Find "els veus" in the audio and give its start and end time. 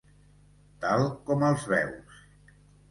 1.51-2.23